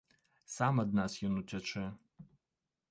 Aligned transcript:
Сам 0.53 0.81
ад 0.83 0.89
нас 1.01 1.19
ён 1.29 1.37
уцячэ. 1.43 1.85